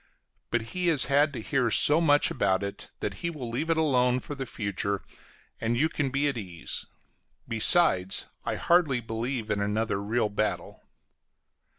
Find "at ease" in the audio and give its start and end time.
6.27-6.87